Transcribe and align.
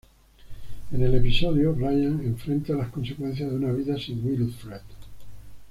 En 0.91 1.03
el 1.03 1.13
episodio, 1.13 1.73
Ryan 1.73 2.21
enfrenta 2.25 2.73
las 2.73 2.87
consecuencias 2.89 3.51
de 3.51 3.55
una 3.55 3.71
vida 3.71 3.99
sin 3.99 4.25
Wilfred. 4.27 4.81